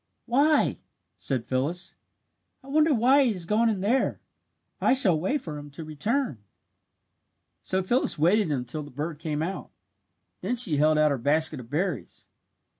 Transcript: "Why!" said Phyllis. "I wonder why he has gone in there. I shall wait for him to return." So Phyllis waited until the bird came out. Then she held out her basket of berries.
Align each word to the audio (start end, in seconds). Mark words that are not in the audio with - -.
"Why!" 0.25 0.79
said 1.15 1.43
Phyllis. 1.45 1.93
"I 2.63 2.69
wonder 2.69 2.91
why 2.91 3.23
he 3.23 3.33
has 3.33 3.45
gone 3.45 3.69
in 3.69 3.81
there. 3.81 4.19
I 4.81 4.93
shall 4.93 5.19
wait 5.19 5.41
for 5.41 5.59
him 5.59 5.69
to 5.69 5.83
return." 5.83 6.43
So 7.61 7.83
Phyllis 7.83 8.17
waited 8.17 8.51
until 8.51 8.81
the 8.81 8.89
bird 8.89 9.19
came 9.19 9.43
out. 9.43 9.69
Then 10.41 10.55
she 10.55 10.77
held 10.77 10.97
out 10.97 11.11
her 11.11 11.19
basket 11.19 11.59
of 11.59 11.69
berries. 11.69 12.25